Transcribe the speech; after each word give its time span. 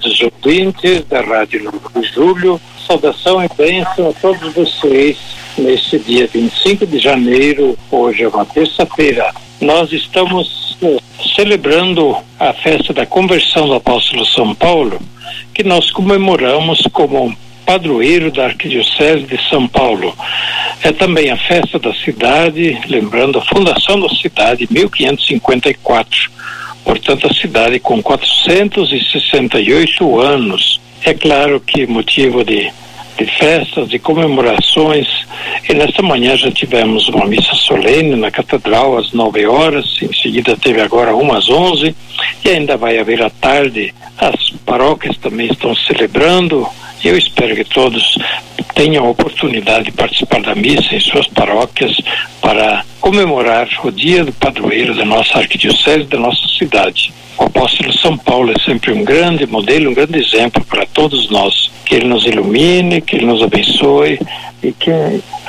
Queridos 0.00 0.20
ouvintes 0.22 1.04
da 1.08 1.20
Rádio 1.20 1.62
9 1.64 2.00
de 2.00 2.14
Julho, 2.14 2.60
saudação 2.86 3.44
e 3.44 3.48
bênção 3.54 4.08
a 4.08 4.12
todos 4.14 4.54
vocês 4.54 5.18
neste 5.58 5.98
dia 5.98 6.26
25 6.26 6.86
de 6.86 6.98
janeiro, 6.98 7.76
hoje 7.90 8.22
é 8.22 8.28
uma 8.28 8.46
terça-feira. 8.46 9.30
Nós 9.60 9.92
estamos 9.92 10.78
eh, 10.82 10.96
celebrando 11.36 12.16
a 12.38 12.50
festa 12.54 12.94
da 12.94 13.04
conversão 13.04 13.68
do 13.68 13.74
apóstolo 13.74 14.24
São 14.24 14.54
Paulo, 14.54 14.98
que 15.52 15.62
nós 15.62 15.90
comemoramos 15.90 16.80
como 16.92 17.36
padroeiro 17.66 18.32
da 18.32 18.46
Arquidiocese 18.46 19.24
de 19.24 19.38
São 19.50 19.68
Paulo. 19.68 20.16
É 20.82 20.92
também 20.92 21.30
a 21.30 21.36
festa 21.36 21.78
da 21.78 21.92
cidade, 21.92 22.80
lembrando 22.88 23.38
a 23.38 23.44
fundação 23.44 24.00
da 24.00 24.08
cidade 24.08 24.64
em 24.64 24.72
1554. 24.72 26.30
Portanto, 26.84 27.26
a 27.26 27.34
cidade 27.34 27.78
com 27.78 28.02
468 28.02 30.20
anos. 30.20 30.80
É 31.04 31.14
claro 31.14 31.60
que 31.60 31.86
motivo 31.86 32.44
de 32.44 32.70
de 33.20 33.26
festas, 33.26 33.88
de 33.88 33.98
comemorações. 33.98 35.06
E 35.68 35.74
nesta 35.74 36.02
manhã 36.02 36.36
já 36.36 36.50
tivemos 36.50 37.08
uma 37.08 37.26
missa 37.26 37.54
solene 37.54 38.16
na 38.16 38.30
catedral 38.30 38.96
às 38.96 39.12
nove 39.12 39.46
horas, 39.46 39.98
em 40.02 40.12
seguida 40.12 40.56
teve 40.56 40.80
agora 40.80 41.14
umas 41.14 41.48
onze, 41.50 41.94
e 42.44 42.48
ainda 42.48 42.76
vai 42.76 42.98
haver 42.98 43.22
à 43.22 43.28
tarde. 43.28 43.94
As 44.18 44.50
paróquias 44.64 45.16
também 45.18 45.48
estão 45.48 45.74
celebrando. 45.74 46.66
Eu 47.02 47.16
espero 47.16 47.56
que 47.56 47.64
todos 47.64 48.18
tenham 48.74 49.06
a 49.06 49.10
oportunidade 49.10 49.86
de 49.86 49.92
participar 49.92 50.42
da 50.42 50.54
missa 50.54 50.94
em 50.94 51.00
suas 51.00 51.26
paróquias 51.28 51.96
para 52.42 52.84
comemorar 53.00 53.68
o 53.82 53.90
dia 53.90 54.22
do 54.22 54.32
padroeiro 54.32 54.94
da 54.94 55.04
nossa 55.04 55.38
arquidiocese, 55.38 56.04
da 56.04 56.18
nossa 56.18 56.46
cidade. 56.58 57.10
O 57.38 57.44
apóstolo 57.44 57.90
São 57.92 58.18
Paulo 58.18 58.52
é 58.52 58.62
sempre 58.62 58.92
um 58.92 59.02
grande 59.02 59.46
modelo, 59.46 59.90
um 59.90 59.94
grande 59.94 60.18
exemplo 60.18 60.62
para 60.64 60.84
todos 60.84 61.30
nós. 61.30 61.70
Que 61.86 61.94
ele 61.94 62.06
nos 62.06 62.26
ilumine, 62.26 63.00
que 63.00 63.16
ele 63.16 63.24
nos 63.24 63.42
abençoe 63.42 64.20
e 64.62 64.70
que 64.72 64.90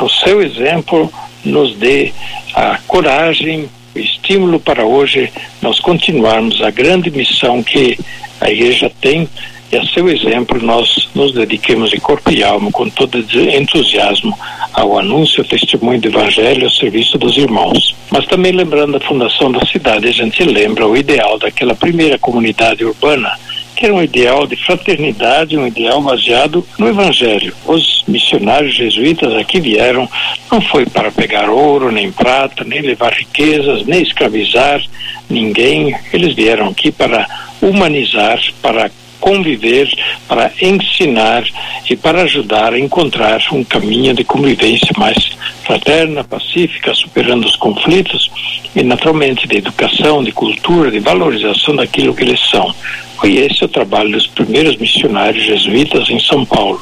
o 0.00 0.08
seu 0.08 0.42
exemplo 0.42 1.12
nos 1.44 1.76
dê 1.76 2.12
a 2.54 2.78
coragem, 2.88 3.68
o 3.94 3.98
estímulo 3.98 4.58
para 4.58 4.84
hoje 4.84 5.32
nós 5.62 5.78
continuarmos 5.78 6.60
a 6.60 6.70
grande 6.70 7.08
missão 7.10 7.62
que 7.62 7.96
a 8.40 8.50
igreja 8.50 8.90
tem 9.00 9.28
a 9.76 9.86
seu 9.86 10.08
exemplo 10.08 10.62
nós 10.62 11.08
nos 11.14 11.32
dediquemos 11.32 11.90
de 11.90 12.00
corpo 12.00 12.30
e 12.30 12.42
alma 12.42 12.70
com 12.70 12.88
todo 12.88 13.18
entusiasmo 13.18 14.36
ao 14.72 14.98
anúncio, 14.98 15.44
testemunho 15.44 16.00
do 16.00 16.08
evangelho, 16.08 16.64
ao 16.64 16.70
serviço 16.70 17.18
dos 17.18 17.36
irmãos. 17.36 17.94
Mas 18.10 18.26
também 18.26 18.52
lembrando 18.52 18.96
a 18.96 19.00
fundação 19.00 19.50
da 19.50 19.64
cidade, 19.66 20.08
a 20.08 20.12
gente 20.12 20.44
lembra 20.44 20.86
o 20.86 20.96
ideal 20.96 21.38
daquela 21.38 21.74
primeira 21.74 22.18
comunidade 22.18 22.84
urbana 22.84 23.32
que 23.76 23.84
era 23.84 23.94
um 23.94 24.02
ideal 24.02 24.46
de 24.46 24.56
fraternidade, 24.56 25.56
um 25.56 25.66
ideal 25.66 26.00
baseado 26.00 26.66
no 26.78 26.88
Evangelho. 26.88 27.54
Os 27.66 28.02
missionários 28.08 28.74
jesuítas 28.74 29.34
aqui 29.34 29.60
vieram 29.60 30.08
não 30.50 30.62
foi 30.62 30.86
para 30.86 31.12
pegar 31.12 31.50
ouro, 31.50 31.92
nem 31.92 32.10
prata, 32.10 32.64
nem 32.64 32.80
levar 32.80 33.12
riquezas, 33.12 33.84
nem 33.84 34.02
escravizar 34.02 34.82
ninguém. 35.28 35.94
Eles 36.10 36.34
vieram 36.34 36.68
aqui 36.68 36.90
para 36.90 37.28
humanizar, 37.60 38.40
para 38.62 38.90
conviver, 39.26 39.92
para 40.28 40.52
ensinar 40.62 41.42
e 41.90 41.96
para 41.96 42.22
ajudar 42.22 42.72
a 42.72 42.78
encontrar 42.78 43.42
um 43.50 43.64
caminho 43.64 44.14
de 44.14 44.22
convivência 44.22 44.92
mais 44.96 45.16
fraterna, 45.64 46.22
pacífica, 46.22 46.94
superando 46.94 47.44
os 47.44 47.56
conflitos 47.56 48.30
e, 48.76 48.84
naturalmente, 48.84 49.48
de 49.48 49.56
educação, 49.56 50.22
de 50.22 50.30
cultura, 50.30 50.92
de 50.92 51.00
valorização 51.00 51.74
daquilo 51.74 52.14
que 52.14 52.22
eles 52.22 52.38
são. 52.48 52.72
Foi 53.18 53.34
esse 53.34 53.64
o 53.64 53.68
trabalho 53.68 54.12
dos 54.12 54.28
primeiros 54.28 54.76
missionários 54.76 55.44
jesuítas 55.44 56.08
em 56.08 56.20
São 56.20 56.44
Paulo. 56.44 56.80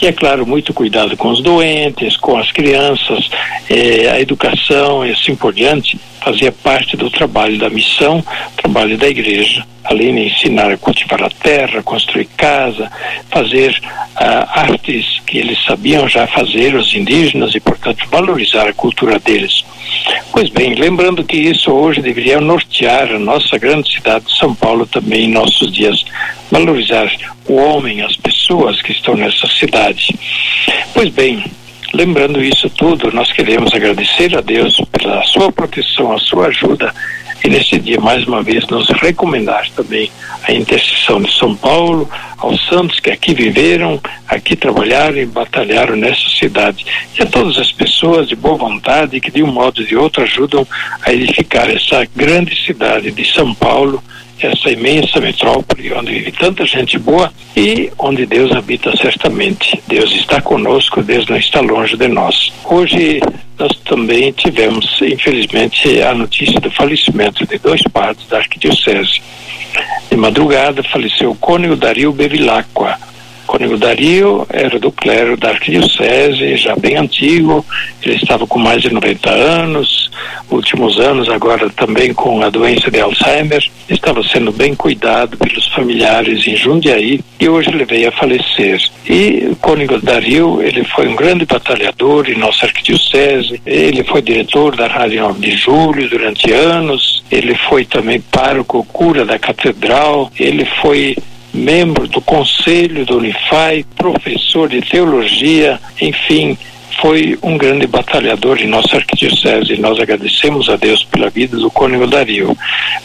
E, 0.00 0.06
é 0.06 0.12
claro, 0.12 0.46
muito 0.46 0.74
cuidado 0.74 1.16
com 1.16 1.30
os 1.30 1.42
doentes, 1.42 2.16
com 2.16 2.36
as 2.36 2.52
crianças, 2.52 3.30
eh, 3.70 4.10
a 4.10 4.20
educação 4.20 5.06
e 5.06 5.12
assim 5.12 5.34
por 5.34 5.54
diante, 5.54 5.98
fazia 6.22 6.52
parte 6.52 6.96
do 6.96 7.08
trabalho 7.08 7.56
da 7.58 7.70
missão, 7.70 8.22
trabalho 8.56 8.98
da 8.98 9.08
igreja. 9.08 9.64
Além 9.84 10.14
de 10.16 10.34
ensinar 10.34 10.72
a 10.72 10.76
cultivar 10.76 11.22
a 11.22 11.30
terra, 11.30 11.82
construir 11.82 12.26
casa, 12.36 12.90
fazer 13.30 13.80
ah, 14.16 14.62
artes 14.62 15.20
que 15.24 15.38
eles 15.38 15.64
sabiam 15.64 16.08
já 16.08 16.26
fazer, 16.26 16.74
os 16.74 16.92
indígenas, 16.92 17.54
e, 17.54 17.60
portanto, 17.60 18.04
valorizar 18.10 18.66
a 18.66 18.72
cultura 18.72 19.20
deles. 19.20 19.64
Pois 20.32 20.50
bem, 20.50 20.74
lembrando 20.74 21.24
que 21.24 21.36
isso 21.36 21.70
hoje 21.70 22.02
deveria 22.02 22.40
nortear 22.40 23.12
a 23.12 23.18
nossa 23.18 23.56
grande 23.56 23.90
cidade 23.90 24.26
de 24.26 24.36
São 24.36 24.54
Paulo 24.54 24.86
também 24.86 25.26
em 25.26 25.32
nossos 25.32 25.72
dias, 25.72 26.04
valorizar 26.50 27.10
o 27.46 27.54
homem, 27.54 28.02
as 28.02 28.16
pessoas 28.16 28.80
que 28.82 28.92
estão 28.92 29.16
nessa 29.16 29.46
cidade. 29.46 30.18
Pois 30.94 31.08
bem, 31.10 31.44
lembrando 31.94 32.42
isso 32.42 32.68
tudo, 32.70 33.12
nós 33.12 33.32
queremos 33.32 33.72
agradecer 33.74 34.36
a 34.36 34.40
Deus 34.40 34.80
pela 34.92 35.22
sua 35.24 35.50
proteção, 35.52 36.12
a 36.12 36.18
sua 36.18 36.46
ajuda 36.46 36.92
e 37.44 37.48
nesse 37.48 37.78
dia 37.78 38.00
mais 38.00 38.26
uma 38.26 38.42
vez 38.42 38.66
nos 38.66 38.88
recomendar 38.88 39.68
também 39.70 40.10
a 40.42 40.52
intercessão 40.52 41.20
de 41.20 41.32
São 41.32 41.54
Paulo, 41.54 42.08
aos 42.38 42.66
santos 42.66 42.98
que 42.98 43.10
aqui 43.10 43.34
viveram, 43.34 44.00
aqui 44.26 44.56
trabalharam 44.56 45.18
e 45.18 45.26
batalharam 45.26 45.94
nessa 45.94 46.28
cidade, 46.28 46.84
e 47.16 47.22
a 47.22 47.26
todas 47.26 47.56
as 47.58 47.70
pessoas 47.70 48.28
de 48.28 48.34
boa 48.34 48.56
vontade 48.56 49.20
que 49.20 49.30
de 49.30 49.42
um 49.42 49.52
modo 49.52 49.80
ou 49.80 49.86
de 49.86 49.96
outro 49.96 50.22
ajudam 50.22 50.66
a 51.02 51.12
edificar 51.12 51.70
essa 51.70 52.06
grande 52.16 52.56
cidade 52.64 53.12
de 53.12 53.24
São 53.32 53.54
Paulo, 53.54 54.02
essa 54.40 54.70
imensa 54.70 55.20
metrópole 55.20 55.92
onde 55.92 56.12
vive 56.12 56.32
tanta 56.32 56.64
gente 56.66 56.98
boa 56.98 57.32
e 57.56 57.90
onde 57.98 58.26
Deus 58.26 58.52
habita 58.52 58.94
certamente. 58.96 59.82
Deus 59.86 60.12
está 60.12 60.40
conosco, 60.40 61.02
Deus 61.02 61.26
não 61.26 61.36
está 61.36 61.60
longe 61.60 61.96
de 61.96 62.08
nós. 62.08 62.52
Hoje 62.64 63.20
nós 63.58 63.72
também 63.84 64.32
tivemos, 64.32 65.00
infelizmente, 65.00 66.02
a 66.02 66.14
notícia 66.14 66.60
do 66.60 66.70
falecimento 66.70 67.46
de 67.46 67.58
dois 67.58 67.82
padres 67.84 68.26
da 68.28 68.38
Arquidiocese. 68.38 69.22
De 70.10 70.16
madrugada 70.16 70.82
faleceu 70.82 71.30
o 71.30 71.36
cônego 71.36 71.76
Dario 71.76 72.12
Bevilacqua, 72.12 72.98
Cônego 73.56 73.78
Dario 73.78 74.46
era 74.50 74.78
do 74.78 74.92
clero 74.92 75.34
da 75.34 75.48
arquidiocese, 75.48 76.58
já 76.58 76.76
bem 76.76 76.96
antigo, 76.96 77.64
ele 78.02 78.16
estava 78.16 78.46
com 78.46 78.58
mais 78.58 78.82
de 78.82 78.92
90 78.92 79.30
anos, 79.30 80.10
últimos 80.50 81.00
anos 81.00 81.26
agora 81.30 81.70
também 81.70 82.12
com 82.12 82.42
a 82.42 82.50
doença 82.50 82.90
de 82.90 83.00
Alzheimer, 83.00 83.66
estava 83.88 84.22
sendo 84.22 84.52
bem 84.52 84.74
cuidado 84.74 85.38
pelos 85.38 85.68
familiares 85.68 86.46
em 86.46 86.54
Jundiaí 86.54 87.20
e 87.40 87.48
hoje 87.48 87.70
ele 87.70 87.86
veio 87.86 88.10
a 88.10 88.12
falecer. 88.12 88.78
E 89.08 89.48
o 89.50 89.56
Cônego 89.56 89.98
Dario, 90.02 90.60
ele 90.60 90.84
foi 90.84 91.08
um 91.08 91.16
grande 91.16 91.46
batalhador 91.46 92.28
em 92.28 92.36
nossa 92.36 92.66
arquidiocese, 92.66 93.58
ele 93.64 94.04
foi 94.04 94.20
diretor 94.20 94.76
da 94.76 94.86
Rádio 94.86 95.22
9 95.22 95.40
de 95.40 95.56
Julho 95.56 96.10
durante 96.10 96.52
anos, 96.52 97.24
ele 97.30 97.54
foi 97.54 97.86
também 97.86 98.20
pároco, 98.20 98.84
cura 98.92 99.24
da 99.24 99.38
catedral, 99.38 100.30
ele 100.38 100.66
foi 100.82 101.16
membro 101.56 102.06
do 102.06 102.20
conselho 102.20 103.04
do 103.04 103.18
Unifai, 103.18 103.84
professor 103.96 104.68
de 104.68 104.80
teologia, 104.82 105.80
enfim, 106.00 106.56
foi 107.00 107.38
um 107.42 107.58
grande 107.58 107.86
batalhador 107.86 108.58
em 108.58 108.66
nossa 108.66 108.96
arquidiocese 108.96 109.74
e 109.74 109.80
nós 109.80 109.98
agradecemos 109.98 110.68
a 110.68 110.76
Deus 110.76 111.04
pela 111.04 111.28
vida 111.28 111.56
do 111.56 111.70
cônego 111.70 112.06
Dario. 112.06 112.56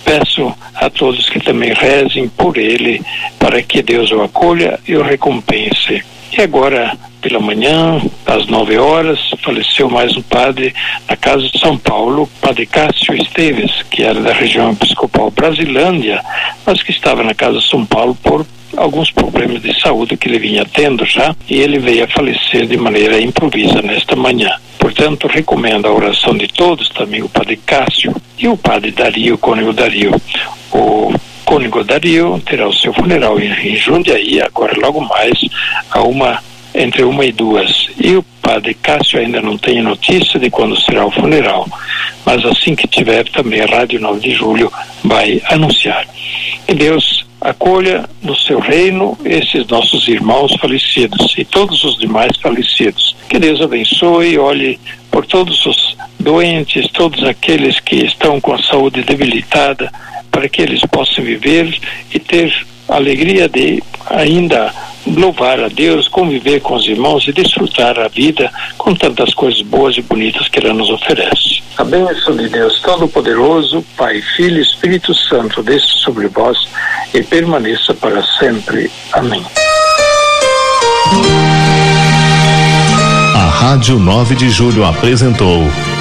Peço 0.04 0.54
a 0.76 0.90
todos 0.90 1.30
que 1.30 1.40
também 1.40 1.74
rezem 1.74 2.28
por 2.30 2.58
ele, 2.58 3.02
para 3.38 3.62
que 3.62 3.82
Deus 3.82 4.12
o 4.12 4.22
acolha 4.22 4.80
e 4.88 4.96
o 4.96 5.04
recompense. 5.04 6.04
E 6.32 6.42
agora, 6.42 6.98
pela 7.22 7.42
manhã, 7.42 8.02
às 8.26 8.48
nove 8.48 8.78
horas, 8.78 9.20
faleceu 9.44 9.90
mais 9.90 10.16
um 10.16 10.22
padre 10.22 10.74
na 11.08 11.18
casa 11.18 11.42
de 11.42 11.60
São 11.60 11.78
Paulo, 11.78 12.30
padre 12.40 12.66
Cássio 12.66 13.14
Esteves, 13.14 13.84
que 13.90 14.02
era 14.02 14.20
da 14.22 14.32
região 14.32 14.72
episcopal 14.72 15.30
Brasilândia, 15.30 16.24
mas 16.66 16.82
que 16.82 16.92
estava 16.92 17.22
na 17.22 17.34
casa 17.34 17.60
de 17.60 17.68
São 17.68 17.86
Paulo 17.86 18.16
por 18.24 18.46
alguns 18.78 19.12
problemas 19.12 19.62
de 19.62 19.78
saúde 19.82 20.16
que 20.16 20.30
ele 20.30 20.40
vinha 20.40 20.66
tendo 20.66 21.06
já, 21.06 21.36
e 21.50 21.60
ele 21.60 21.80
veio 21.80 22.06
a 22.06 22.08
falecer 22.08 22.66
de 22.66 22.78
maneira 22.78 23.20
improvisa 23.20 23.82
nesta 23.82 24.16
manhã. 24.16 24.52
Portanto, 24.80 25.28
recomendo 25.28 25.86
a 25.86 25.94
oração 25.94 26.34
de 26.34 26.48
todos, 26.48 26.88
também 26.90 27.22
o 27.22 27.30
padre 27.30 27.58
Cássio 27.58 28.16
e 28.38 28.48
o 28.48 28.56
padre 28.56 28.92
Dario, 28.92 29.36
o 29.36 29.38
cônego 29.38 29.74
Dario. 29.74 30.20
O 30.72 31.14
cônego 31.52 31.84
Dario 31.84 32.42
terá 32.46 32.66
o 32.66 32.74
seu 32.74 32.94
funeral 32.94 33.38
em, 33.38 33.52
em 33.52 33.76
Jundiaí, 33.76 34.42
agora 34.42 34.74
logo 34.80 35.02
mais, 35.02 35.38
a 35.90 36.02
uma 36.02 36.42
entre 36.74 37.04
uma 37.04 37.26
e 37.26 37.34
duas. 37.34 37.90
E 38.00 38.16
o 38.16 38.24
padre 38.42 38.74
Cássio 38.74 39.20
ainda 39.20 39.42
não 39.42 39.58
tem 39.58 39.82
notícia 39.82 40.40
de 40.40 40.50
quando 40.50 40.80
será 40.80 41.06
o 41.06 41.12
funeral, 41.12 41.68
mas 42.26 42.46
assim 42.46 42.74
que 42.74 42.88
tiver 42.88 43.28
também 43.28 43.60
a 43.60 43.66
Rádio 43.66 44.00
9 44.00 44.22
de 44.22 44.32
Julho 44.32 44.72
vai 45.04 45.42
anunciar. 45.50 46.08
E 46.70 46.74
Deus 46.74 47.21
acolha 47.42 48.08
no 48.22 48.36
seu 48.36 48.60
reino 48.60 49.18
esses 49.26 49.66
nossos 49.68 50.08
irmãos 50.08 50.54
falecidos 50.62 51.34
e 51.38 51.44
todos 51.44 51.84
os 51.84 51.98
demais 51.98 52.38
falecidos. 52.38 53.16
Que 53.28 53.40
Deus 53.40 53.60
abençoe 53.62 54.34
e 54.34 54.38
olhe 54.38 54.80
por 55.10 55.26
todos 55.26 55.66
os 55.66 55.98
doentes, 56.20 56.88
todos 56.92 57.24
aqueles 57.24 57.80
que 57.80 58.06
estão 58.06 58.40
com 58.40 58.54
a 58.54 58.62
saúde 58.62 59.02
debilitada, 59.02 59.92
para 60.30 60.48
que 60.48 60.62
eles 60.62 60.82
possam 60.82 61.24
viver 61.24 61.78
e 62.14 62.20
ter 62.20 62.54
alegria 62.88 63.50
de 63.50 63.82
ainda 64.10 64.74
louvar 65.08 65.60
a 65.60 65.68
Deus, 65.68 66.08
conviver 66.08 66.62
com 66.62 66.76
os 66.76 66.86
irmãos 66.88 67.28
e 67.28 67.34
desfrutar 67.34 68.00
a 68.00 68.08
vida 68.08 68.52
com 68.78 68.94
tantas 68.94 69.34
coisas 69.34 69.62
boas 69.62 69.98
e 69.98 70.02
bonitas 70.02 70.48
que 70.48 70.60
ela 70.60 70.74
nos 70.74 70.90
oferece. 70.90 71.62
A 71.78 71.84
bênção 71.84 72.36
de 72.36 72.50
Deus 72.50 72.80
Todo-Poderoso, 72.82 73.84
Pai, 73.98 74.22
Filho 74.36 74.60
e 74.60 74.62
Espírito 74.62 75.14
Santo, 75.14 75.64
desça 75.64 75.88
sobre 76.04 76.28
vós 76.28 76.58
e 77.14 77.24
permaneça 77.24 77.94
para 77.94 78.22
sempre. 78.40 78.92
Amém. 79.14 79.44
A 83.36 83.50
Rádio 83.50 83.98
9 83.98 84.36
de 84.36 84.50
Julho 84.50 84.86
apresentou 84.86 85.64